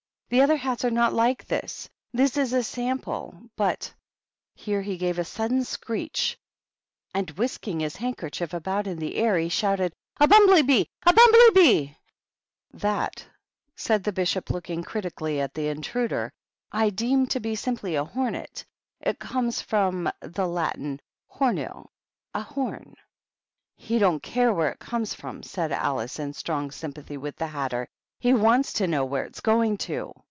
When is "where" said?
24.53-24.71, 29.03-29.25